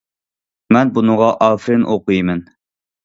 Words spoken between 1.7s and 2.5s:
ئوقۇيمەن.